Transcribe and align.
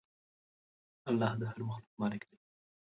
الله 1.09 1.31
د 1.39 1.41
هر 1.51 1.59
مخلوق 1.67 1.93
مالک 2.01 2.21
دی. 2.29 2.37